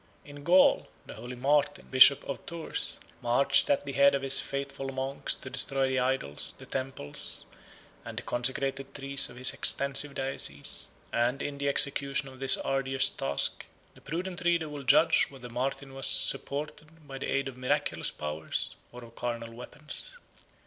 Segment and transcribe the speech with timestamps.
[0.25, 4.39] In Gaul, the holy Martin, bishop of Tours, 30 marched at the head of his
[4.39, 7.45] faithful monks to destroy the idols, the temples,
[8.03, 13.11] and the consecrated trees of his extensive diocese; and, in the execution of this arduous
[13.11, 18.09] task, the prudent reader will judge whether Martin was supported by the aid of miraculous
[18.09, 20.15] powers, or of carnal weapons.